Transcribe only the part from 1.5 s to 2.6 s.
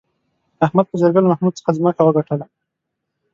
څخه ځمکه وگټله